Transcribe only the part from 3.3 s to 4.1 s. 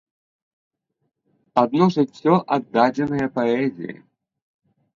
паэзіі.